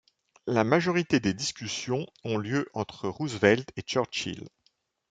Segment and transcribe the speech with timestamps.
[0.47, 4.47] La majorité des discussions ont eu lieu entre Roosevelt et Churchill.